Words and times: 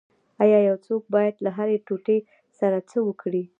ایا 0.43 0.59
یو 0.67 0.77
څوک 0.85 1.03
باید 1.15 1.35
له 1.45 1.49
هرې 1.57 1.77
ټوټې 1.87 2.17
سره 2.59 2.77
څه 2.89 2.97
وکړي 3.07 3.43